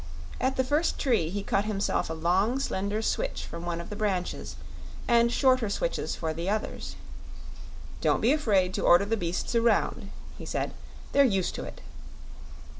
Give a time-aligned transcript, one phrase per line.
[0.39, 3.95] At the first tree he cut himself a long, slender switch from one of the
[3.95, 4.55] branches,
[5.07, 6.95] and shorter switches for the others.
[8.01, 10.09] "Don't be afraid to order the beasts around,"
[10.39, 10.73] he said;
[11.11, 11.81] "they're used to it."